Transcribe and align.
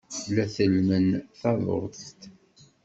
La 0.35 0.45
tellmen 0.55 1.07
taḍuft. 1.39 2.21